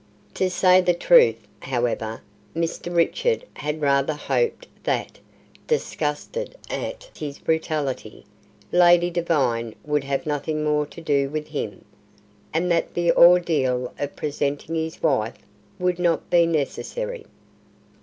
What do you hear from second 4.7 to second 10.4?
that disgusted at his brutality Lady Devine would have